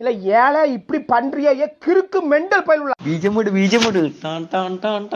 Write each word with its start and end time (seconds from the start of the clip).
இல்ல 0.00 0.10
ஏழை 0.38 0.72
இப்படி 0.72 0.98
பண்றிய 1.02 1.48
ஏ 1.58 1.66
கிறுக்கு 1.86 2.20
மெண்டல் 2.22 2.64
பயில் 2.64 2.80
உள்ள 2.80 2.94
பீஜமுடு 3.04 3.50
பீஜமுடு 3.50 4.00
டான் 4.22 4.46
டான் 4.50 4.78
டான் 4.78 5.06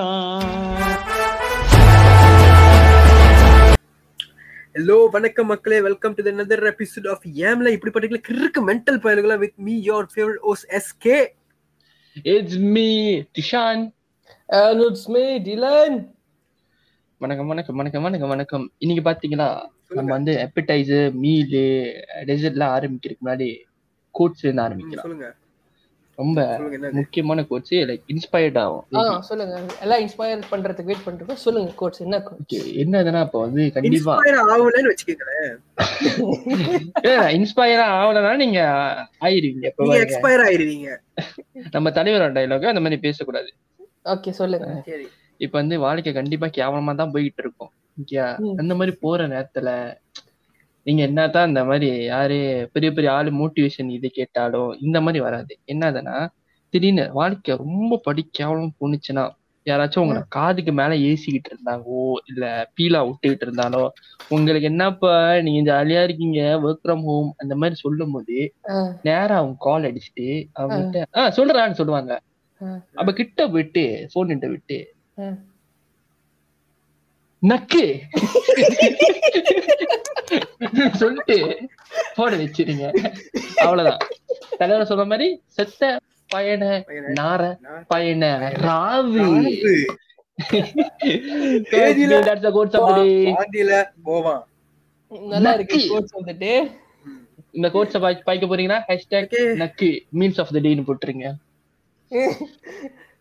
ஹலோ 4.75 5.11
வணக்கம் 5.11 5.47
மக்களே. 5.47 5.81
Welcome 5.81 6.15
to 6.15 6.33
another 6.33 6.63
episode 6.65 7.09
of 7.09 7.25
ஏம்ல. 7.27 7.69
இப்படி 7.69 7.93
பட்டிக்கல 7.93 8.21
கிறுக்கு 8.29 8.61
மெண்டல் 8.61 9.01
பயல்களா 9.01 9.39
வித் 9.39 9.59
மீ 9.59 9.75
யோர் 9.81 10.07
ஃபேவரட் 10.15 10.43
ஓஸ் 10.51 10.65
SK 10.71 11.17
it's 12.25 12.59
me 12.59 12.89
Dishan 13.35 13.83
and 14.49 14.81
it's 14.81 15.09
me 15.09 15.39
Dylan 15.39 15.99
வணக்கம் 17.21 17.47
வணக்கம் 17.47 17.77
வணக்கம் 17.77 18.03
வணக்கம் 18.03 18.29
வணக்கம். 18.29 18.73
இன்னைக்கு 18.79 19.11
பாத்தீங்களா 19.11 19.49
நம்ம 19.91 20.11
வந்து 20.13 20.33
அப்பிடைசர் 20.47 21.13
மீல் 21.15 21.57
டெசர்ட்லாம் 22.27 22.75
ஆரம்பிக்கிறதுக்கு 22.77 23.27
முன்னாடி 23.27 23.49
கோட்ஸ் 24.21 24.45
இருந்து 24.45 24.63
ஆரம்பிக்கலாம். 24.63 25.07
சொல்லுங்க. 25.07 25.29
ரொம்ப 26.19 26.41
முக்கியமான 26.97 27.41
கோட்ஸ் 27.51 27.73
லைக் 27.89 28.07
இன்ஸ்பயர்ட் 28.13 28.57
ஆகும். 28.63 29.21
சொல்லுங்க. 29.29 29.57
எல்லாம் 29.85 30.01
இன்ஸ்பயர் 30.05 30.41
பண்றதுக்கு 30.53 30.89
வெயிட் 30.91 31.05
பண்ணிருக்கோம் 31.05 31.43
சொல்லுங்க 31.45 31.73
கோட்ஸ் 31.81 32.01
என்ன 32.05 32.17
என்னதுன்னா 32.83 33.21
இப்போ 33.27 33.41
வந்து 33.41 33.65
கண்டிப்பா 33.77 34.15
இன்ஸ்பயர் 34.15 34.39
ஆகலன்னு 34.45 34.91
வச்சுக்கோங்களேன். 34.93 35.55
இன்ஸ்பயர் 37.39 37.85
ஆகலன்னா 37.93 38.33
நீங்க 38.37 38.61
ஆயிருவீங்க 39.21 39.67
இப்ப. 39.71 39.87
எக்ஸ்பயர் 40.05 40.45
ஆயிருவீங்க. 40.49 40.89
நம்ம 41.77 41.91
தலைவரோட 41.91 42.33
டைலாக் 42.39 42.73
அந்த 42.73 42.85
மாதிரி 42.87 42.99
பேசக்கூடாது. 43.07 43.51
ஓகே 44.15 44.31
சொல்லுங்க. 44.41 44.69
சரி. 44.91 45.07
இப்ப 45.41 45.55
வந்து 45.59 45.79
வாழ்க்கை 45.79 46.13
கண்டிப்பா 46.13 46.47
கேவலமா 46.59 46.95
தான் 46.95 47.15
போயிட்டு 47.17 47.43
இருக்கும். 47.45 47.73
அந்த 48.63 48.73
மாதிரி 48.75 48.93
போற 49.01 49.27
நேரத்துல 49.29 49.69
நீங்க 50.89 51.03
என்னதான் 51.03 51.49
இந்த 51.49 51.65
மாதிரி 51.65 51.89
யாரு 52.05 52.37
பெரிய 52.73 52.91
பெரிய 52.93 53.13
ஆளு 53.13 53.31
மோட்டிவேஷன் 53.33 53.89
இது 53.89 54.09
கேட்டாலும் 54.11 54.79
இந்த 54.81 55.01
மாதிரி 55.01 55.21
வராது 55.23 55.55
என்னதுன்னா 55.73 56.15
திடீர்னு 56.75 57.05
வாழ்க்கை 57.13 57.57
ரொம்ப 57.57 58.01
படி 58.03 58.29
கேவலம் 58.31 58.79
போணுச்சுன்னா 58.79 59.25
யாராச்சும் 59.67 59.99
உங்களை 59.99 60.23
காதுக்கு 60.29 60.73
மேல 60.73 60.93
ஏசிக்கிட்டு 61.07 61.51
இருந்தாங்கோ 61.51 61.99
இல்ல 62.27 62.45
பீலா 62.77 63.01
விட்டுக்கிட்டு 63.01 63.45
இருந்தாலோ 63.47 63.83
உங்களுக்கு 64.29 64.69
என்னப்பா 64.69 65.13
நீங்க 65.41 65.61
ஜாலியா 65.73 66.03
இருக்கீங்க 66.03 66.41
ஒர்க் 66.63 66.83
ஃப்ரம் 66.85 67.05
ஹோம் 67.05 67.35
அந்த 67.37 67.55
மாதிரி 67.57 67.77
சொல்லும் 67.77 68.13
போது. 68.13 68.39
நேரா 69.03 69.37
அவங்க 69.37 69.57
கால் 69.59 69.87
அடிச்சுட்டு 69.89 70.27
அவங்க 70.53 70.79
கிட்ட 70.81 71.21
ஆஹ் 71.21 71.33
சொல்றான்னு 71.33 71.79
சொல்லுவாங்க. 71.81 72.13
அப்ப 72.95 73.13
கிட்ட 73.13 73.49
போயிட்டு 73.49 73.85
போன் 74.13 74.39
விட்டு. 74.49 74.79
நக்கு. 77.43 77.83
சொல்லிட்டு 81.01 81.37
போட 82.17 82.31
வச்சிருங்க. 82.43 82.87
அவ்வளவுதான். 83.67 84.03
தலைவர் 84.61 84.91
சொன்ன 84.91 85.07
மாதிரி 85.13 85.29
செத்த 85.57 85.91
பயண 86.31 86.63
நார 87.19 87.43
பயண 87.93 88.25
ராவு. 88.65 89.23
ராவு. 89.27 89.75
தேதியில 91.73 92.17
That's 92.27 92.43
the 92.47 92.53
quotes 92.57 92.75
of 92.79 92.85
the 92.89 92.95
day. 92.99 93.15
பாந்தியில 93.39 93.73
போவான் 94.09 94.43
நல்லா 95.33 95.53
இருக்கு 95.59 95.79
வந்துட்டு. 96.19 96.51
இந்த 97.55 97.69
கோட்ஸ 97.75 97.99
பாய்க்க 98.27 98.47
போறீங்கன்னா 98.51 98.81
ஹேஷ்டேக். 98.89 99.37
நக்கு 99.63 99.89
மீன்ஸ் 100.19 100.41
ஆஃப் 100.43 100.53
த 100.57 100.61
டேன்னு 100.67 100.87
போட்டுருங்க. 100.89 101.29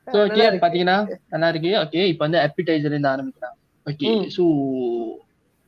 ஓகே 0.08 0.42
இருக்கு. 0.42 0.64
பாத்தீங்கன்னா 0.66 0.98
நல்லா 1.34 1.48
இருக்கு. 1.54 1.72
ஓகே 1.84 2.04
இப்போ 2.12 2.24
வந்து 2.28 2.42
appetizer 2.48 2.90
இருந்து 2.92 3.12
ஆரம்பிக்கலாம். 3.14 3.56
ஓகே. 3.88 4.12
ஸோ 4.36 4.44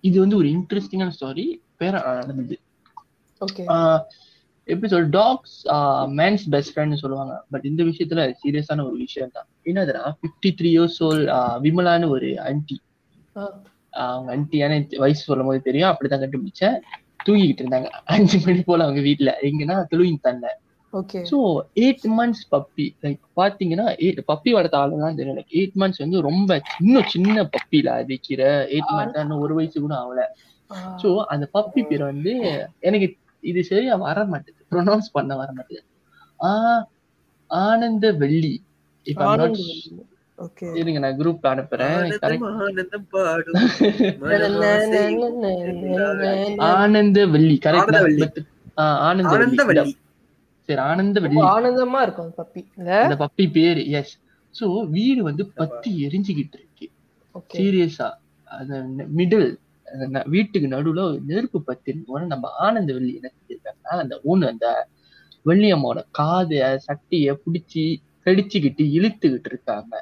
இது 0.03 0.17
வந்து 0.23 0.37
ஒரு 0.41 0.47
இன்ட்ரெஸ்டிங்கான 0.55 1.13
ஸ்டாரி 1.17 1.45
பேர 1.81 1.93
நடந்தது. 2.19 2.55
எப்படி 4.67 4.89
சொல் 4.93 5.09
டாக்ஸ் 5.17 5.55
மேன்ஸ் 6.19 6.43
பெஸ்ட் 6.53 6.73
ஃப்ரெண்ட்னு 6.73 7.01
சொல்லுவாங்க. 7.03 7.35
பட் 7.51 7.65
இந்த 7.69 7.81
விஷயத்துல 7.89 8.23
சீரியஸான 8.41 8.83
ஒரு 8.89 8.97
விஷயம் 9.05 9.35
தான். 9.37 9.47
என்னதுன்னா 9.69 10.03
ஃபிஃப்டி 10.19 10.49
த்ரீ 10.59 10.71
இயர்ஸ் 10.77 10.99
ஓல் 11.07 11.23
விமலான்னு 11.65 12.09
ஒரு 12.15 12.29
ஆன்டி 12.47 12.77
அவங்க 14.05 14.29
ஆன்டியான 14.35 14.73
வயசு 15.03 15.21
சொல்லும் 15.29 15.49
போது 15.49 15.61
தெரியும். 15.67 15.91
அப்படிதான் 15.91 16.23
கண்டுபிடிச்சேன். 16.23 16.77
தூங்கிக்கிட்டு 17.25 17.63
இருந்தாங்க. 17.63 17.89
அஞ்சு 18.15 18.37
மணி 18.45 18.61
போல 18.67 18.83
அவங்க 18.87 19.01
வீட்டுல 19.07 19.31
எங்கன்னா 19.49 19.77
தண்டை 20.27 20.51
okay 20.51 20.68
so 21.29 21.37
eight 21.83 22.05
months 22.17 22.45
puppy 22.53 22.85
like 23.05 23.19
பாத்தீங்கன்னா 23.39 23.87
எயிட் 24.03 24.21
பப்பி 24.31 24.51
வளர்த்த 24.57 24.77
ஆளுலாம் 24.81 25.17
தெரியும். 25.19 25.37
லைக் 25.39 25.55
எயிட் 25.59 25.75
மந்த்ஸ் 25.81 26.01
வந்து 26.03 26.19
ரொம்ப 26.21 26.49
இன்னும் 26.81 27.09
சின்ன 27.15 27.43
பப்பில 27.55 27.89
அதிக்கிற 27.99 28.41
எயிட் 28.75 28.93
மந்த்ஸ் 28.97 29.21
இன்னும் 29.23 29.43
ஒரு 29.45 29.55
வயசு 29.59 29.77
கூட 29.79 29.95
ஆகல. 30.01 30.23
ஸோ 31.01 31.09
அந்த 31.33 31.45
பப்பி 31.57 31.83
பேர் 31.89 32.03
வந்து 32.11 32.33
எனக்கு 32.89 33.07
இது 33.43 33.59
சரியா 33.71 33.95
வர 34.07 34.23
மாட்டேது. 34.31 34.59
ப்ரொனவுன்ஸ் 34.71 35.15
பண்ண 35.17 35.35
வர 35.41 35.49
மாட்டேது. 35.57 35.83
ஆ 36.39 36.49
ஆனந்த 37.49 38.05
வெள்ளி 38.23 38.53
இருங்க 40.81 40.99
நான் 41.03 41.17
குரூப் 41.19 41.47
அனுப்புறேன். 41.51 41.95
ஆனந்த 46.73 47.19
வெள்ளி. 47.33 47.55
கரெக்ட் 47.65 47.97
ஆனந்த 49.07 49.63
வள்ளி 49.71 49.93
சரி 50.69 50.81
ஆனந்த 50.89 51.19
வெள்ளி. 51.23 51.39
ஆனந்தமா 51.53 51.99
இருக்கும் 52.05 52.33
பப்பி. 52.39 52.61
இல்ல? 52.77 52.91
அந்த 53.03 53.15
பப்பி 53.23 53.45
பேரு 53.57 53.83
எஸ் 53.99 54.13
சோ 54.55 54.65
வீடு 54.89 55.21
வந்து 55.29 55.43
பத்தி 55.59 55.89
எரிஞ்சுக்கிட்டு 56.05 56.57
இருக்கு. 56.59 56.87
சீரியஸா 57.57 58.07
அந்த 58.51 58.75
மிடில் 59.17 59.47
வீட்டுக்கு 60.33 60.67
நடுவுல 60.73 61.01
ஒரு 61.09 61.19
நெருப்பு 61.29 61.59
பத்தி 61.69 61.89
இருக்கும் 61.91 62.33
நம்ம 62.33 62.49
ஆனந்த 62.65 62.91
வெள்ளி 62.93 63.13
என்ன 63.19 63.29
செஞ்சிருக்காங்கன்னா 63.37 63.95
அந்த 64.03 64.15
ஊனு 64.31 64.47
அந்த 64.53 64.67
வெள்ளியம்மோட 65.45 65.99
காதை 66.17 66.57
சட்டைய 66.85 67.35
புடிச்சு 67.43 67.83
கடிச்சுக்கிட்டு 68.25 68.83
இழுத்துக்கிட்டு 68.97 69.49
இருக்காங்க. 69.51 69.93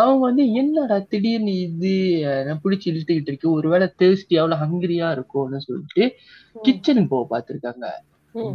அவங்க 0.00 0.22
வந்து 0.28 0.44
என்னடா 0.52 0.96
திடீர்னு 1.12 1.54
இது? 1.60 1.92
பிடிச்சு 2.64 2.86
இழுத்துக்கிட்டு 2.92 3.30
இருக்கு? 3.32 3.48
ஒருவேளை 3.50 3.86
தேர்ஸ்டி 4.02 4.34
அவ்வளவு 4.40 4.60
ஹங்கிரியா 4.62 5.08
இருக்கும்னு 5.16 5.60
சொல்லிட்டு 5.60 6.04
கிச்சனுக்கு 6.56 7.10
போக 7.14 7.24
பார்த்திருக்காங்க. 7.32 7.86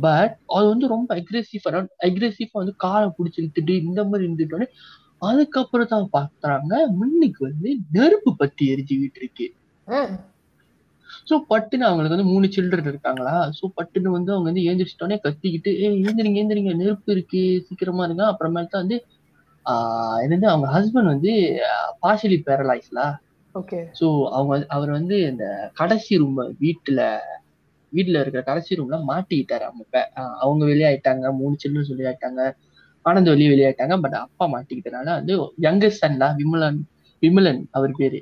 பட் 0.05 0.33
அது 0.47 0.65
வந்து 0.67 0.87
ரொம்ப 0.87 1.09
அக்ரெசிவா 1.15 1.71
அக்ரெசிவா 2.07 2.55
வந்து 2.61 2.75
காலை 2.77 3.07
பிடிச்சி 3.17 3.39
இழுத்துட்டு 3.41 3.75
இந்த 3.83 4.01
மாதிரி 4.03 4.25
இருந்துட்டோன்னே 4.27 4.67
அதுக்கப்புறம் 5.21 5.91
தான் 5.93 6.07
பாக்குறாங்க 6.13 6.73
முன்னுக்கு 6.99 7.41
வந்து 7.49 7.69
நெருப்பு 7.91 8.31
பத்தி 8.35 8.63
எரிஞ்சுக்கிட்டு 8.73 9.19
இருக்கு. 9.21 9.45
சோ 11.29 11.35
பட்டுன்னு 11.49 11.87
அவங்களுக்கு 11.87 12.15
வந்து 12.15 12.31
மூணு 12.31 12.47
சில்ட்ரன் 12.47 12.91
இருக்காங்களா? 12.91 13.35
சோ 13.57 13.63
பட்டுன்னு 13.77 14.15
வந்து 14.15 14.31
அவங்க 14.33 14.47
வந்து 14.49 14.65
ஏந்திரிச்சிட்டோன்னே 14.69 15.17
கத்திக்கிட்டு 15.25 15.71
ஏய் 15.83 15.99
ஏந்திரிங்க 16.05 16.41
ஏந்திரிங்க 16.43 16.73
நெருப்பு 16.73 17.11
இருக்கு 17.11 17.41
சீக்கிரமா 17.67 18.05
இருங்க. 18.05 18.23
அப்புறமேல் 18.31 18.71
தான் 18.73 18.83
வந்து 18.85 18.97
ஆஹ் 19.65 20.19
என்னது 20.25 20.45
அவங்க 20.45 20.67
ஹஸ்பண்ட் 20.75 21.13
வந்து 21.15 21.31
பார்ஷலி 22.01 22.37
பேரலைஸ்லா 22.47 23.05
ஓகே. 23.55 23.79
சோ 23.99 24.07
அவங்க 24.29 24.65
அவர் 24.67 24.91
வந்து 24.91 25.15
இந்த 25.21 25.45
கடைசி 25.73 26.17
ரூம் 26.17 26.41
வீட்டுல 26.59 27.01
வீட்டுல 27.93 28.19
இருக்கிற 28.19 28.41
கடைசி 28.43 28.75
ரூம்ல 28.75 28.97
மாட்டிக்கிட்டாரு 29.07 29.65
அவங்க 29.69 29.85
அவங்க 30.39 30.65
வெளியாயிட்டாங்க 30.65 31.31
மூணு 31.31 31.55
சில்ட்ரன் 31.61 31.91
வெளியாயிட்டாங்க 31.91 32.41
ஆனந்த 33.05 33.29
வெளியே 33.29 33.51
வெளியாயிட்டாங்க 33.51 34.01
பட் 34.01 34.17
அப்பா 34.25 34.45
மாட்டிக்கிட்டனால 34.47 35.09
வந்து 35.19 35.35
யங்கஸ்ட் 35.61 36.01
சன்லா 36.01 36.27
விமலன் 36.35 36.79
விமலன் 37.23 37.61
அவர் 37.71 37.91
பேரு. 37.91 38.19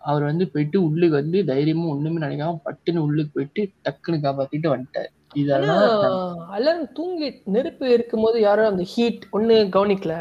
அவர் 0.00 0.22
வந்து 0.22 0.44
போயிட்டு 0.48 0.78
உள்ளுக்கு 0.84 1.16
வந்து 1.16 1.44
தைரியமா 1.44 1.84
ஒண்ணுமே 1.84 2.18
நினைக்காம 2.26 2.60
பட்டுன்னு 2.66 2.98
உள்ளுக்கு 2.98 3.32
போயிட்டு 3.34 3.62
டக்குன்னு 3.84 4.24
காப்பாத்திட்டு 4.26 4.68
வந்துட்டாரு. 4.74 5.08
இதெல்லாம் 5.34 6.86
தூங்கி 6.92 7.28
நெருப்பு 7.44 7.86
இருக்கும்போது 7.92 8.40
யாரும் 8.40 8.70
அந்த 8.70 8.84
ஹீட் 8.92 9.24
ஒண்ணு 9.32 9.56
கவனிக்கல? 9.76 10.14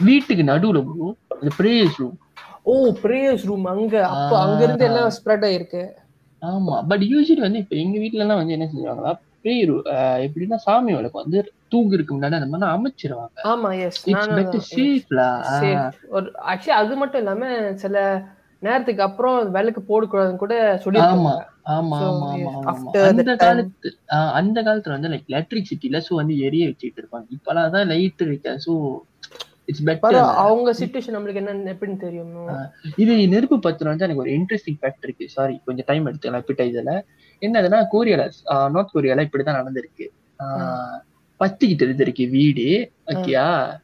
வீட்டுக்கு 0.00 0.44
நடுவுல 0.44 0.80
bro, 0.88 1.06
அந்த 1.34 1.50
பிரேயர்ஸ் 1.58 1.96
ரூம் 1.96 2.16
ஓ 2.62 2.74
பிரேயர்ஸ் 3.02 3.44
ரூம் 3.44 3.64
அங்க. 3.64 3.94
அப்ப. 4.06 4.32
அங்க 4.40 4.64
இருந்து 4.64 4.84
எல்லாம் 4.84 5.10
ஸ்ப்ரெட் 5.16 5.46
ஆயிருக்கு. 5.48 5.82
ஆமா. 6.42 6.76
பட் 6.90 7.04
யூஸ்வலி 7.10 7.42
வந்து 7.44 7.62
இப்ப 7.62 7.74
எங்க 7.76 7.96
வீட்ல 7.98 8.24
எல்லாம் 8.24 8.40
வந்து 8.40 8.56
என்ன 8.56 8.66
செஞ்சுவாங்களா 8.68 9.12
பிரேயர் 9.42 9.72
எப்படின்னா 10.26 10.58
சாமி 10.64 10.92
விளக்கு 10.94 11.22
வந்து 11.22 11.38
தூங்குறதுக்கு 11.72 12.14
முன்னாடி 12.14 12.38
அந்த 12.38 12.48
மாதிரி 12.54 12.74
அமைச்சிருவாங்க. 12.76 13.38
ஆமா 13.50 13.68
எஸ் 13.80 14.00
ஒரு 16.10 16.26
ஆக்சுவலி 16.50 16.76
அது 16.80 16.96
மட்டும் 17.00 17.22
இல்லாம 17.22 17.50
சில 17.82 17.96
நேரத்துக்கு 18.62 19.02
அப்புறம் 19.06 19.36
விளக்கு 19.56 19.80
போடக்கூடாதுன்னு 19.82 20.42
கூட 20.44 20.54
சொல்லிருக்காங்க 20.84 21.32
ஆமா 21.68 21.98
ஆமா 22.06 22.28
ஆமா 22.30 22.70
ஆமா 22.70 22.92
அந்த 23.08 23.30
காலத்து 23.42 23.88
அந்த 24.38 24.58
காலத்துல 24.66 24.96
வந்து 24.96 25.10
லைக் 25.12 25.28
எலக்ட்ரிசிட்டில 25.28 26.00
சோ 26.06 26.12
வந்து 26.20 26.34
எரிய 26.46 26.64
வச்சுட்டு 26.70 27.00
இருப்பாங்க. 27.02 27.26
இப்பெல்லாம் 27.36 27.74
தான் 27.76 27.90
லைட் 27.92 28.24
இருக்கு 28.26 28.52
சோ 28.66 28.72
இட்ஸ் 29.68 29.84
பெட்டர் 29.84 30.34
அவங்க 30.34 30.72
சுச்சுவேஷன் 30.72 31.14
நம்மளுக்கு 31.14 31.34
என்ன 31.34 31.72
எப்படின்னு 31.72 31.96
தெரியும். 31.96 32.48
இது 32.96 33.28
நெருப்பு 33.28 33.58
பத்திரம் 33.58 33.96
வந்து 33.96 34.04
எனக்கு 34.04 34.22
ஒரு 34.22 34.30
இன்ட்ரெஸ்டிங் 34.30 34.78
ஃபேக்ட் 34.82 35.02
இருக்கு. 35.02 35.28
சாரி 35.28 35.60
கொஞ்சம் 35.64 35.84
டைம் 35.86 36.06
எடுத்துக்கலாம் 36.06 36.42
எப்பிடைசர்ல 36.42 37.02
என்னதுன்னா 37.40 37.86
கொரியால 37.92 38.30
நார்த் 38.70 38.94
கொரியால 38.94 39.26
இப்படிதான் 39.26 39.60
நடந்திருக்கு. 39.60 40.06
ஆஹ் 40.38 40.98
பத்திக்கிட்டு 41.40 41.84
இருந்திருக்கு 41.86 42.30
வீடு 42.30 42.92
ஓகேயா? 43.06 43.76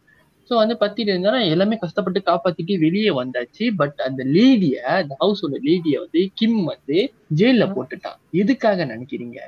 சோ 0.49 0.55
வந்து 0.55 0.77
பத்திட்டு 0.81 1.09
இருந்தா 1.09 1.39
எல்லாமே 1.39 1.77
கஷ்டப்பட்டு 1.77 2.23
காப்பாத்திட்டு 2.27 2.79
வெளியே 2.79 3.09
வந்தாச்சு. 3.09 3.71
பட் 3.77 4.01
அந்த 4.07 4.25
லேடிய 4.25 4.87
அந்த 4.87 5.17
ஹவுஸோட 5.21 5.59
லேடிய 5.61 6.01
வந்து 6.01 6.31
கிம் 6.35 6.65
வந்து 6.65 7.13
ஜெயில 7.37 7.67
போட்டுட்டான். 7.77 8.19
எதுக்காக 8.31 8.85
நினைக்கிறீங்க? 8.87 9.39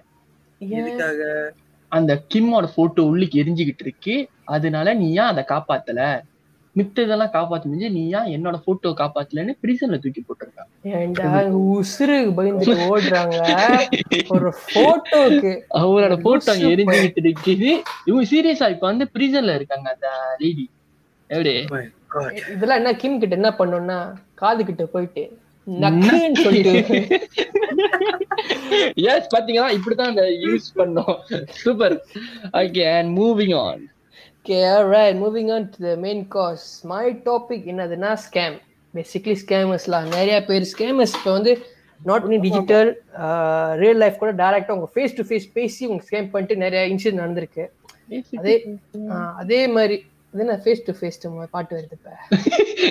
எதுக்காக? 0.58 1.52
அந்த 1.88 2.22
கிம்மோட 2.34 2.68
போட்டோ 2.74 3.02
உள்ளுக்கு 3.02 3.42
எரிஞ்சுக்கிட்டு 3.42 3.84
இருக்கு. 3.86 4.28
அதனால 4.44 4.94
நீ 4.94 5.10
ஏன் 5.10 5.30
அதை 5.32 5.44
காப்பாத்தல? 5.48 6.20
மித்ததெல்லாம் 6.76 7.32
காப்பாத்த 7.32 7.62
முடிஞ்சு 7.62 7.90
நீ 7.90 8.10
ஏன் 8.10 8.28
என்னோட 8.36 8.56
போட்டோ 8.64 8.90
காப்பாத்தலன்னு 8.90 9.52
பிரிசன்ல 9.62 9.98
தூக்கி 9.98 10.24
போட்டிருக்கான் 10.24 10.70
ஏன்டா 10.84 11.50
உசுரு 11.50 12.16
பயந்துட்டு 12.38 12.74
ஓடுறாங்க. 12.92 13.36
ஒரு 14.28 14.54
போட்டோக்கு 14.74 15.52
அவரோட 15.74 16.20
போட்டோ 16.22 16.52
அங்க. 16.52 16.66
எரிஞ்சுக்கிட்டு 16.66 17.32
இருக்குது. 17.32 17.70
இவங்க 18.04 18.26
சீரியஸா 18.30 18.70
இப்ப 18.70 18.86
வந்து 18.86 19.10
பிரிசன்ல 19.14 19.54
இருக்காங்க 19.54 19.90
அந்த 19.90 20.08
லேடி 20.38 20.70
எப்படி? 21.26 21.64
God. 22.14 22.52
இதெல்லாம் 22.52 22.76
என்ன 22.76 22.94
கிம் 22.94 23.18
கிட்ட 23.18 23.34
என்ன 23.34 23.54
பண்ணோம்னா 23.58 24.12
காது 24.34 24.64
கிட்ட 24.64 24.84
போயிட்டு 24.84 25.38
நக்குன்னு 25.80 26.32
சொல்லிட்டு. 26.32 27.20
எஸ் 29.12 29.32
பாத்தீங்களா? 29.34 29.68
இப்படிதான் 29.76 30.12
அந்த 30.12 30.24
யூஸ் 30.44 30.68
பண்ணோம். 30.78 31.16
Super 31.64 31.96
okay 32.62 32.86
and 32.96 33.12
moving 33.20 33.56
on 33.66 33.84
Okay, 34.48 34.64
alright, 34.72 35.14
moving 35.22 35.48
on 35.54 35.62
to 35.70 35.78
the 35.84 35.94
main 36.02 36.18
course. 36.34 36.64
My 36.90 37.06
topic 37.28 37.62
என்னதுன்னா 37.72 38.10
scam. 38.24 38.52
Basically 38.94 39.34
scammers-லாம் 39.40 40.06
நிறைய 40.16 40.36
பேர் 40.48 40.66
scammers 40.72 41.12
இப்போ 41.18 41.30
வந்து 41.36 41.52
not 42.00 42.26
only 42.26 42.38
digital 42.44 42.90
real 43.82 44.00
life 44.02 44.20
கூட 44.22 44.32
டைரக்டா 44.42 44.76
உங்க 44.76 44.88
ஃபேஸ் 44.94 45.16
டு 45.18 45.24
ஃபேஸ் 45.30 45.46
பேசி 45.58 45.82
உங்க 45.86 46.04
ஸ்கேம் 46.08 46.28
பண்ணிட்டு 46.34 46.56
நிறைய 46.64 46.82
இன்சிடென்ட் 46.92 47.22
நடந்திருக்கு. 47.22 47.64
அதே 48.40 48.54
அதே 49.42 49.60
மாதிரி 49.76 49.96
என்ன 50.32 50.60
ஃபேஸ் 50.64 50.80
டு 50.84 50.92
ஃபேஸ் 51.00 51.46
பாட்டு 51.50 51.76
வருது 51.76 51.92
இப்ப. 51.92 52.10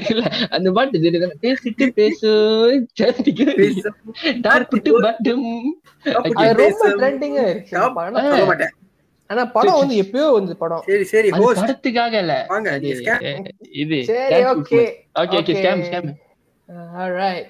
இல்ல 0.10 0.24
அந்த 0.50 0.72
பாட்டு 0.72 1.00
தெரியுது 1.00 1.32
பேசிட்டு 1.42 1.88
பேசு 1.88 2.30
பேச- 3.56 3.94
டாப்புட்டு 4.42 5.02
பாட்டும். 5.02 5.76
அது 6.06 6.54
ரொம்ப 6.54 6.90
ட்ரெண்டிங்கா 6.90 7.48
இருக்கு. 7.50 7.94
படம் 7.94 8.16
சொல்ல 8.16 8.46
மாட்டேன். 8.46 8.70
ஆனா 9.28 9.46
படம் 9.46 9.74
வந்து 9.74 9.96
எப்பயோ 10.04 10.32
வந்து 10.32 10.58
படம். 10.58 10.84
சரி 10.86 11.04
சரி 11.04 11.30
host. 11.30 11.58
படத்துக்காக 11.58 12.14
இல்ல. 12.18 12.48
இது 13.72 14.04
சரி 14.04 14.36
okay 14.36 14.80
okay 15.20 15.38
okay 15.40 15.56
scam 15.56 15.84
scam 15.84 16.10
alright 16.98 17.48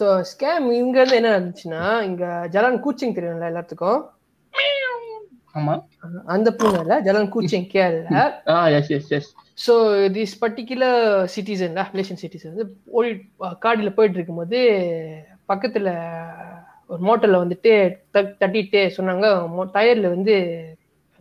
so 0.00 0.24
scam 0.32 0.72
இங்க 0.72 1.02
இருந்து 1.02 1.16
என்ன 1.16 1.40
நடந்துச்சுன்னா 1.40 2.02
இங்க 2.02 2.48
ஜலான் 2.50 2.82
கூச்சிங் 2.84 3.14
தெரியும்ல 3.14 3.48
எல்லாத்துக்கும்? 3.52 4.00
ஆமா. 5.54 5.74
அந்த 6.26 6.48
பூனைல 6.52 6.94
ஜலான் 7.00 7.32
கூச்சிங் 7.34 7.66
கேரள 7.70 8.06
ஆ 8.50 8.68
yes 8.70 8.90
yes 8.90 9.10
yes 9.12 9.28
so 9.58 9.74
this 10.14 10.34
particular 10.40 11.00
citizen 11.34 11.76
Malaysian 11.88 12.20
citizen 12.22 12.52
வந்து 12.52 12.66
ஓடி 12.90 13.10
காடியில் 13.62 13.94
போயிட்டு 13.94 14.16
இருக்கும்போது 14.16 14.58
பக்கத்தில் 15.46 15.90
ஒரு 16.90 17.00
மோட்டரில் 17.00 17.42
வந்துட்டு 17.42 17.72
தட்- 18.14 18.34
தட்டிட்டு 18.40 18.80
சொன்னாங்க. 18.96 19.26
டயரில் 19.74 20.08
வந்து 20.08 20.34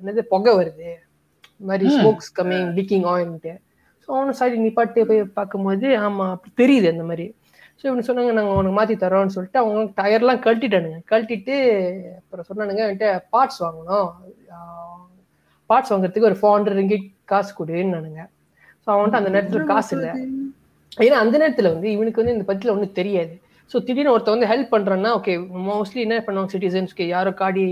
என்னது 0.01 0.21
புகை 0.23 0.53
வருது. 0.55 0.89
இந்த 1.51 1.65
மாதிரி. 1.65 1.85
ஸ்மோக்ஸ் 1.95 2.31
கம்மிங் 2.37 2.67
லீக்கிங் 2.77 3.05
ஆயில்ட்டு 3.05 3.53
ஸோ 4.03 4.11
அவனு 4.13 4.37
சைடு 4.39 4.63
நிப்பாட்டு 4.63 5.05
போய் 5.05 5.21
பார்க்கும்போது 5.33 5.97
ஆமாம் 5.99 6.31
அப்படி 6.31 6.51
தெரியுது 6.57 6.87
அந்த 6.89 7.03
மாதிரி. 7.03 7.25
ஸோ 7.83 7.87
இவனு 7.89 8.05
சொன்னாங்க 8.07 8.33
நாங்கள் 8.35 8.57
உனக்கு 8.57 8.75
மாற்றி 8.75 8.95
தரோம்னு 8.99 9.33
சொல்லிட்டு 9.35 9.59
அவங்க 9.61 9.79
டயர்லாம் 9.97 10.43
கழட்டிட்டானுங்க. 10.43 10.99
கழட்டிட்டு 11.09 11.55
அப்புறம் 12.19 12.45
சொன்னானுங்க 12.49 12.81
என்கிட்ட 12.85 13.09
பார்ட்ஸ் 13.33 13.59
வாங்கணும். 13.63 14.09
பார்ட்ஸ் 15.69 15.91
வாங்குறதுக்கு 15.93 16.29
ஒரு 16.29 16.37
ஃபோர் 16.41 16.55
ஹண்ட்ரட் 16.55 16.79
ரிங்கிட் 16.81 17.05
காசு 17.31 17.51
கொடுன்னானுங்க. 17.59 18.21
ஸோ 18.83 18.87
அவன்கிட்ட 18.93 19.21
அந்த 19.21 19.33
நேரத்தில் 19.35 19.67
காசு 19.73 19.91
இல்லை. 19.97 20.13
ஏன்னா 21.07 21.19
அந்த 21.25 21.35
நேரத்தில் 21.43 21.71
வந்து 21.73 21.89
இவனுக்கு 21.95 22.21
வந்து 22.21 22.35
இந்த 22.37 22.47
பத்தியில் 22.51 22.73
ஒன்றும் 22.75 22.97
தெரியாது. 23.01 23.35
ஸோ 23.71 23.83
திடீர்னு 23.87 24.13
ஒருத்தன் 24.15 24.35
வந்து 24.37 24.51
ஹெல்ப் 24.53 24.73
பண்ணுறான்னா 24.73 25.11
ஓகே 25.19 25.35
மோஸ்ட்லி 25.69 26.01
என்ன 26.07 26.23
பண்ணுவாங்க 26.25 26.53
சிட்டிசன்ஸ்க்கு 26.55 27.05
யாரோ 27.15 27.33
காடி 27.43 27.67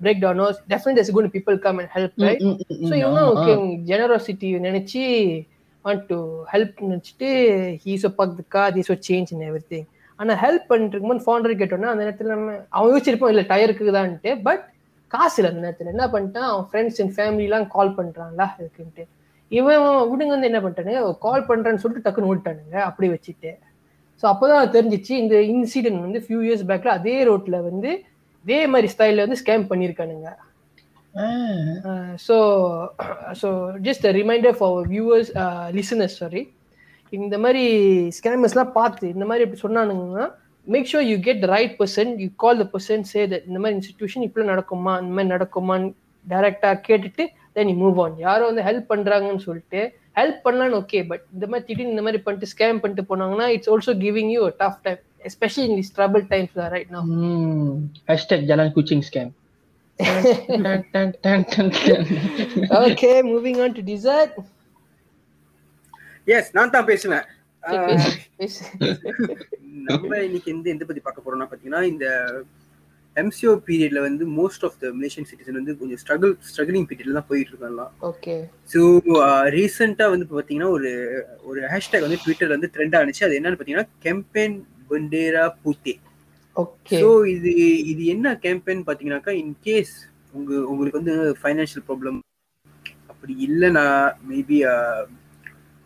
break 0.00 0.22
டவுனோ 0.22 0.46
definite 0.72 1.00
is 1.02 1.16
good 1.16 1.34
people 1.34 1.58
come 1.66 1.78
and 1.82 1.92
help 1.96 2.16
so 2.88 2.94
இவனும் 3.02 3.28
ஓகே 3.34 3.52
ஜெனரோசிட்டி 3.90 4.50
நினைச்சு 4.68 5.02
வாண்ட் 5.86 6.06
டு 6.12 6.18
ஹெல்ப் 6.52 6.78
நினச்சிட்டு 6.86 7.28
he's 7.84 8.06
park 8.20 8.38
the 8.40 8.44
car 8.56 8.72
these 8.76 8.92
change 9.08 9.32
in 9.34 9.44
everything 9.74 9.88
ஆனால் 10.18 10.38
ஹெல்ப் 10.44 10.66
பண்ணிருக்கும் 10.70 11.12
போது 11.12 11.26
ஃபோன் 11.26 11.50
கேட்டோன்னா 11.62 11.90
அந்த 11.92 12.02
நேரத்தில் 12.04 12.34
நம்ம 12.34 12.54
அவன் 12.76 12.90
யோசிச்சிருப்பான் 12.92 13.32
இல்லை 13.34 13.44
டயருக்கு 13.52 13.96
தான்ட்டு 13.98 14.32
பட் 14.48 14.64
காசு 15.10 15.36
இல்லை 15.38 15.50
அந்த 15.52 15.62
நேரத்தில். 15.64 15.90
என்ன 15.92 16.04
பண்ணிட்டான்? 16.14 16.48
அவன் 16.52 16.66
ஃப்ரெண்ட்ஸ் 16.70 16.98
அண்ட் 17.02 17.12
ஃபேமிலிலாம் 17.16 17.66
கால் 17.74 17.92
பண்ணுறான்ல 17.98 18.44
அதுக்குன்ட்டு. 18.54 19.04
இவன் 19.50 19.84
விடுங்க 20.10 20.32
வந்து 20.34 20.48
என்ன 20.50 20.60
பண்ணிட்டானுங்க? 20.62 21.02
கால் 21.26 21.46
பண்ணுறேன்னு 21.50 21.82
சொல்லிட்டு 21.82 22.06
டக்குன்னு 22.06 22.30
விட்டானுங்க 22.32 22.76
அப்படி 22.88 23.08
வச்சுட்டு. 23.12 23.50
ஸோ 24.22 24.24
அப்போ 24.32 24.44
தான் 24.52 24.72
தெரிஞ்சிச்சு 24.76 25.12
இந்த 25.22 25.36
இன்சிடென்ட் 25.52 26.04
வந்து 26.06 26.20
ஃபியூ 26.24 26.40
இயர்ஸ் 26.46 26.64
பேக்கில் 26.70 26.96
அதே 26.98 27.16
ரோட்டில் 27.28 27.58
வந்து 27.68 27.90
இதே 28.44 28.60
மாதிரி 28.72 28.88
ஸ்டைலில் 28.94 29.24
வந்து 29.24 29.40
scam 29.42 29.68
பண்ணியிருக்கானுங்க. 29.70 30.28
So 32.26 32.36
so 33.40 33.48
just 33.82 34.06
reminder 34.18 34.56
for 34.58 34.74
viewers 34.88 35.30
listeners 35.72 36.16
sorry 36.18 36.42
இந்த 37.12 37.36
மாதிரி 37.38 37.64
ஸ்கேமர்ஸ்லாம் 38.18 38.72
பார்த்து 38.72 39.06
இந்த 39.08 39.24
மாதிரி 39.24 39.44
இப்படி 39.44 39.62
சொன்னானுங்கன்னா 39.62 40.26
make 40.66 40.90
sure 40.92 41.06
you 41.08 41.16
get 41.20 41.44
right 41.52 41.74
person 41.80 42.10
you 42.22 42.28
call 42.36 42.60
the 42.62 42.66
person 42.72 43.04
say 43.12 43.20
that 43.26 43.46
இந்த 43.46 43.58
மாதிரி 43.58 43.76
இன்ஸ்டிடியூஷன் 43.78 44.26
இப்படி 44.26 44.46
நடக்குமா 44.46 44.94
இந்த 45.02 45.12
மாதிரி 45.14 45.32
நடக்குமான்னு 45.36 45.88
டைரக்டாக 46.24 46.78
கேட்டுட்டு 46.88 47.24
தென் 47.56 47.70
யூ 47.72 47.76
மூவ் 47.76 48.00
ஆன் 48.04 48.16
யாரோ 48.18 48.44
வந்து 48.46 48.64
ஹெல்ப் 48.68 48.90
பண்ணுறாங்கன்னு 48.90 49.44
சொல்லிட்டு 49.46 49.80
ஹெல்ப் 50.18 50.40
பண்ணலான்னு 50.46 50.78
ஓகே 50.80 51.00
பட் 51.06 51.24
இந்த 51.32 51.46
மாதிரி 51.46 51.66
திடீர்னு 51.68 51.94
இந்த 51.94 52.04
மாதிரி 52.06 52.20
பண்ணிட்டு 52.22 52.52
ஸ்கேம் 52.54 52.80
பண்ணிட்டு 52.82 53.04
போனாங்கன்னா 53.10 53.48
it's 53.54 53.70
also 53.74 53.94
giving 54.04 54.30
you 54.36 54.42
tough 54.62 54.78
time 54.82 55.00
especially 55.30 55.64
in 55.68 55.78
this 55.80 55.94
trouble 55.98 56.24
times 56.34 56.56
right 56.74 56.92
no 56.96 57.02
hashtag 58.10 58.46
Jalan 58.50 58.72
Kuching 58.76 59.04
scam 59.10 59.32
okay 62.80 63.10
moving 63.30 63.60
on 63.64 63.74
to 63.76 63.84
dessert 63.90 64.34
yes 66.28 66.52
நான் 66.56 66.74
தான் 66.74 66.88
பேசுவேன். 66.88 67.24
பேசு 67.62 68.10
பேசு. 68.40 68.62
நம்ம 69.88 70.18
இன்னைக்கு 70.26 70.48
எந்த 70.54 70.66
எந்த 70.72 70.84
பத்தி 70.84 71.02
பார்க்க 71.02 71.24
போறோம்னா 71.24 71.48
பாத்தீங்கன்னா 71.50 71.82
இந்த 71.90 72.06
எம்சிஓ 73.16 73.52
பீரியட்ல 73.66 74.00
வந்து 74.06 74.24
most 74.38 74.64
of 74.64 74.78
the 74.80 74.86
Malaysian 74.96 75.28
citizen 75.28 75.58
வந்து 75.58 75.74
கொஞ்சம் 75.80 76.00
ஸ்ட்ரகிள் 76.02 76.32
ஸ்ட்ரகிளிங் 76.48 76.88
பீரியட்ல 76.88 77.16
தான் 77.18 77.28
போயிட்டு 77.30 77.52
இருக்காங்களாம் 77.52 77.92
ஓகே 78.10 78.34
ஸோ 78.72 78.80
ரீசெண்டாக 79.56 80.12
வந்து 80.12 80.26
இப்போ 80.26 80.36
பார்த்தீங்கன்னா 80.36 80.70
ஒரு 80.76 80.90
ஒரு 81.44 81.62
ஹேஷ்டேக் 81.72 82.06
வந்து 82.06 82.22
ட்விட்டர்ல 82.24 82.56
வந்து 82.56 82.72
ட்ரெண்ட் 82.74 82.98
ஆனிச்சு 83.00 83.26
அது 83.28 83.38
என்னன்னு 83.38 83.58
பார்த்தீங்கன்னா 83.58 83.90
campaign 84.06 84.56
Bendera 84.90 85.44
Putih 85.62 85.94
okay 86.56 86.98
so 86.98 87.08
இது 87.32 87.50
இது 87.90 88.02
என்ன 88.12 88.36
கேம்பெயின் 88.42 88.84
பார்த்தீங்கன்னாக்கா 88.84 89.32
இன்கேஸ் 89.40 89.94
உங்க 90.34 90.52
உங்களுக்கு 90.70 91.00
வந்து 91.00 91.14
ஃபைனான்ஷியல் 91.40 91.84
ப்ராப்ளம் 91.86 92.18
அப்படி 93.10 93.34
இல்லைன்னா 93.46 93.84
மேபி 94.30 94.58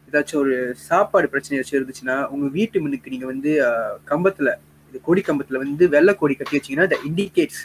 ஏதாச்சும் 0.09 0.41
ஒரு 0.41 0.55
சாப்பாடு 0.87 1.27
பிரச்சனை 1.29 1.57
ஏதாச்சும் 1.57 1.79
இருந்துச்சுன்னா 1.79 2.17
உங்க 2.31 2.47
வீட்டு 2.57 2.83
முன்னுக்கு 2.83 3.13
நீங்க 3.13 3.27
வந்து 3.27 3.51
அஹ், 3.67 3.97
கம்பத்துல 4.09 4.51
இது 4.95 5.01
கொடி 5.05 5.23
கம்பத்துல 5.27 5.61
வந்து 5.63 5.85
வெள்ளை 5.93 6.15
கொடி 6.17 6.35
கட்டி 6.37 6.57
வச்சீங்கன்னா 6.57 6.89
that 6.89 7.05
இண்டிகேட்ஸ் 7.09 7.63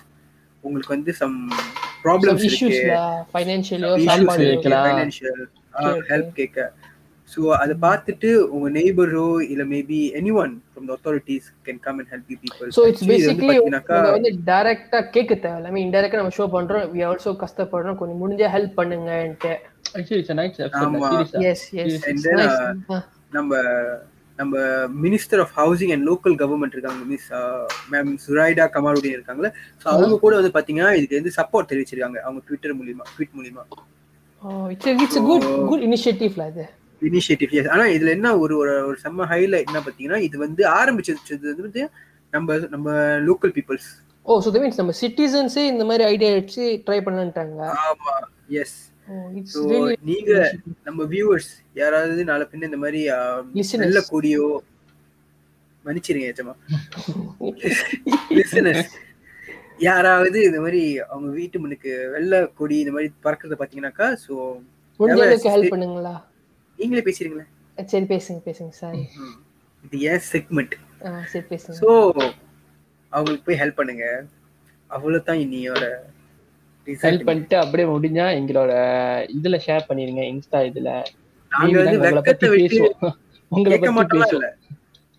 உங்களுக்கு 0.63 0.93
வந்து 0.93 1.13
சம் 1.13 1.37
ப்ராப்ளம்ஸ் 2.03 2.43
இருக்கு. 2.45 2.67
ஃபைனான்ஷியலோ 4.85 5.45
help 6.09 6.27
கேட்க. 6.37 6.59
ஸோ 7.29 7.41
அதை 7.61 7.75
பார்த்துட்டு 7.85 8.29
உங்க 8.55 8.67
நெய்பரோ 8.69 9.27
இல்ல 9.51 9.63
maybe 9.71 9.99
any 10.19 10.31
one 10.41 10.51
from 10.71 10.89
authorities 10.95 11.47
can 11.67 11.79
come 11.85 11.97
and 12.01 12.11
help 12.13 12.29
you 12.33 12.37
people 12.43 12.73
so 12.77 12.83
it's 12.89 13.05
basically 13.11 13.55
நம்ம 13.75 14.01
வந்து 14.15 14.31
டைரக்டா 14.49 14.99
கேட்க 15.15 15.33
தேவையில்ல. 15.45 15.71
மீன் 15.75 15.85
இன்டைரக்டா 15.87 16.19
நம்ம 16.21 16.35
ஷோ 16.39 16.47
பண்றோம். 16.55 16.85
வி 16.93 17.01
ஆல்சோ 17.09 17.33
கஷ்டப்படுறோம். 17.43 17.97
கொஞ்சம் 18.01 18.21
முடிஞ்சா 18.23 18.49
ஹெல்ப் 18.57 18.77
பண்ணுங்கன்ட்டு. 18.81 19.53
Uh, 19.87 20.01
நம்ம 23.35 23.51
நம்ம 24.39 24.55
minister 25.03 25.41
of 25.43 25.53
housing 25.59 25.91
and 25.93 26.05
local 26.09 26.35
government 26.41 26.73
இருக்காங்க 26.75 27.03
மிஸ் 27.11 27.27
மேம் 27.91 28.09
சுரைடா 28.23 28.65
கமாருடின் 28.73 29.15
இருக்காங்கல்ல. 29.17 29.51
ஸோ 29.81 29.85
அவங்க 29.93 30.15
கூட 30.23 30.33
வந்து 30.39 30.51
பாத்தீங்கன்னா 30.57 30.89
இதுக்கு 30.97 31.19
வந்து 31.19 31.35
சப்போர்ட் 31.39 31.69
தெரிவிச்சிருக்காங்க. 31.71 32.17
அவங்க 32.25 32.41
ட்விட்டர் 32.47 32.77
மூலியமா 32.79 33.05
ட்வீட் 33.13 33.35
மூலியமா. 33.37 33.63
இட்ஸ் 34.73 34.89
இட்ஸ் 35.05 35.21
குட் 35.29 35.45
குட் 35.71 35.85
இனிஷியேட்டிவ்ல 35.89 36.45
அது 36.51 36.65
இனிஷியேட்டிவ் 37.01 37.53
எஸ் 37.59 37.69
ஆனா 37.73 37.85
இதுல 37.95 38.11
என்ன 38.17 38.29
ஒரு 38.37 38.55
ஒரு 38.83 38.97
செம்ம 39.03 39.27
ஹைலைட் 39.31 39.69
என்ன 39.69 39.81
பாத்தீங்கன்னா 39.85 40.19
இது 40.27 40.37
வந்து 40.45 40.63
ஆரம்பிச்சது 40.79 41.53
வந்து 41.59 41.83
நம்ம 42.33 42.57
நம்ம 42.73 42.87
லோக்கல் 43.27 43.53
பீப்புள்ஸ் 43.57 43.89
ஓ 44.25 44.35
ஸோ 44.43 44.51
மீன்ஸ் 44.55 44.81
நம்ம 44.81 44.95
சிட்டிசன்ஸே 44.99 45.63
இந்த 45.71 45.83
மாதிரி 45.89 46.03
ஐடியா 46.07 46.31
வச்சு 46.35 46.63
ட்ரை 46.85 46.99
பண்ணன்ட்டாங்க 47.07 47.59
ஆமா 47.83 48.13
எஸ் 48.61 48.77
ஸோ 49.53 49.61
நீங்க 50.09 50.31
நம்ம 50.85 51.01
வியூவர்ஸ் 51.11 51.49
யாராவது 51.75 52.23
நாளை 52.31 52.45
பின்ன 52.51 52.69
இந்த 52.69 52.79
மாதிரி 52.83 53.01
Listeners. 53.55 53.83
நல்ல 53.83 54.01
கொடியோ 54.11 54.45
மன்னிச்சிருங்க 55.85 56.29
ஏச்சமா 56.31 56.55
லிசனர்ஸ் 58.37 58.93
யாராவது 59.85 60.37
இந்த 60.47 60.59
மாதிரி 60.63 60.81
அவங்க 61.05 61.29
வீட்டு 61.37 61.57
முன்னுக்கு 61.61 61.91
வெள்ளை 62.13 62.37
கொடி 62.59 62.75
இந்த 62.83 62.93
மாதிரி 62.95 63.09
பறக்கிறத 63.25 63.55
பாத்தீங்கன்னாக்கா 63.59 64.07
ஸோ 64.23 64.33
அளவுக்கு 64.99 65.51
ஹெல்ப் 65.53 65.73
பண்ணுங்களா? 65.73 66.13
நீங்களே 66.79 67.03
பேசுறீங்களே 67.07 67.45
சரி 67.77 68.07
பேசுங்க 68.11 68.41
பேசுங்க 68.47 68.73
சாரி 68.79 69.01
இது 69.83 69.97
ஏன் 70.09 70.23
செக்மெண்ட் 70.31 70.75
சரி 71.31 71.45
பேசுங்க. 71.49 71.77
ஸோ 71.81 71.89
அவங்களுக்கு 73.11 73.45
போய் 73.47 73.59
ஹெல்ப் 73.61 73.79
பண்ணுங்க. 73.79 74.05
அவ்வளவுதான் 74.91 75.41
இன்னியோட 75.43 75.83
ஹெல்ப் 76.87 77.27
பண்ணிட்டு 77.27 77.55
அப்படியே 77.59 77.87
முடிஞ்சா 77.91 78.25
எங்களோட 78.39 78.71
இதுல 79.35 79.57
ஷேர் 79.65 79.87
பண்ணிருங்க 79.89 80.23
இன்ஸ்டா 80.31 80.59
இதுல. 80.69 80.89
நாங்க 81.51 81.77
வந்து 81.81 81.99
வெக்கத்தை 82.07 82.49
விட்டு 82.53 82.79
உங்களை 83.51 83.77
பத்தி 83.77 84.03
பேசுவோம். 84.13 84.35
இல்ல? 84.35 84.49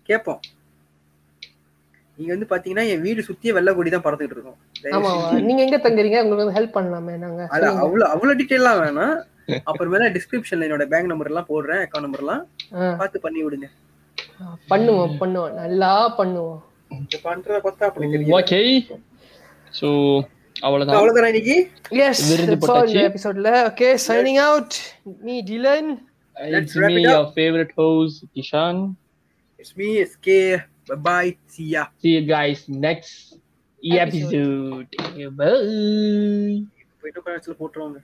கேட்போம். 0.09 0.39
நீங்க 2.17 2.31
வந்து 2.33 2.47
பாத்தீங்கன்னா 2.49 2.87
என் 2.91 3.01
வீடு 3.01 3.25
சுத்தியே 3.27 3.51
வெள்ளை 3.57 3.73
கொடி 3.75 3.89
தான் 3.89 4.05
பறந்துட்டு 4.05 4.35
இருக்கோம். 4.35 4.57
நீங்க 5.47 5.61
எங்க 5.65 5.77
தங்குறீங்க? 5.77 6.21
உங்களுக்கு 6.25 6.55
ஹெல்ப் 6.59 6.77
பண்ணலாமே 6.77 7.17
நாங்க. 7.17 7.41
அவ்வளவு 7.55 8.07
அவ்வளவு 8.13 8.37
டீட்டெயிலாம் 8.39 8.79
வேணாம். 8.83 9.17
அப்புறமேல 9.69 10.07
டிஸ்கிரிப்ஷன்ல 10.15 10.67
என்னோட 10.67 10.85
பேங்க் 10.87 11.11
நம்பர் 11.11 11.27
எல்லாம் 11.27 11.49
போடுறேன் 11.49 11.83
அக்கௌண்ட் 11.83 12.01
நம்பர் 12.01 12.19
எல்லாம். 12.19 12.41
ஆ, 12.75 12.95
பார்த்து 13.01 13.19
பண்ணி 13.19 13.43
விடுங்க. 13.43 13.67
பண்ணுவோம் 14.69 15.13
பண்ணுவோம். 15.19 15.53
நல்லா 15.53 15.91
பண்ணுவோம். 16.17 16.57
பண்றத 17.27 17.59
பார்த்தா 17.65 17.87
அப்படி 17.89 18.09
தெரியும். 18.11 18.35
ஓகே 18.39 18.59
சோ 19.79 19.87
அவ்வளவுதான். 20.61 20.97
அவ்வளவுதானே 20.97 21.29
இன்னைக்கு? 21.33 21.55
எஸ். 22.05 22.23
எபிசோட்ல 23.07 23.49
okay 23.69 23.89
signing 24.07 24.41
out 24.49 24.77
me 25.21 25.37
Dylan 25.41 25.89
It's 26.57 26.73
me, 26.81 26.89
your 27.03 27.21
favorite 27.37 27.71
host, 27.77 28.17
Bye 31.02 31.24
see ya 31.54 31.82
See 32.02 32.14
you 32.16 32.24
guys 32.28 32.60
next 32.86 33.14
Episode. 33.82 34.90
episode. 34.94 35.30
Bye. 35.36 36.58
போயிட்டு 37.00 37.20
கொஞ்ச 37.20 37.30
நேரத்துல 37.30 37.54
போட்டுருவாங்க 37.60 38.00